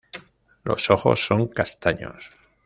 Los 0.63 0.89
ojos 0.89 1.23
son 1.23 1.45
castaños. 1.49 2.31